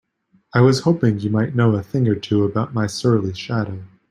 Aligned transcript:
I 0.55 0.61
was 0.61 0.79
hoping 0.79 1.19
you 1.19 1.29
might 1.29 1.53
know 1.53 1.75
a 1.75 1.83
thing 1.83 2.07
or 2.07 2.15
two 2.15 2.43
about 2.43 2.73
my 2.73 2.87
surly 2.87 3.35
shadow? 3.35 3.83